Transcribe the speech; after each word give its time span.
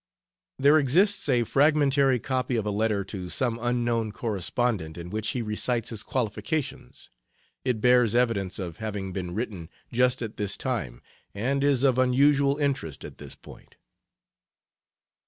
There 0.57 0.79
exists 0.79 1.29
a 1.29 1.43
fragmentary 1.43 2.17
copy 2.17 2.55
of 2.55 2.65
a 2.65 2.71
letter 2.71 3.03
to 3.03 3.29
some 3.29 3.59
unknown 3.61 4.11
correspondent, 4.11 4.97
in 4.97 5.11
which 5.11 5.27
he 5.27 5.43
recites 5.43 5.91
his 5.91 6.01
qualifications. 6.01 7.11
It 7.63 7.81
bears 7.81 8.15
evidence 8.15 8.57
of 8.57 8.77
having 8.77 9.13
been 9.13 9.35
written 9.35 9.69
just 9.93 10.23
at 10.23 10.37
this 10.37 10.57
time 10.57 11.03
and 11.35 11.63
is 11.63 11.83
of 11.83 11.99
unusual 11.99 12.57
interest 12.57 13.05
at 13.05 13.19
this 13.19 13.35
point. 13.35 13.75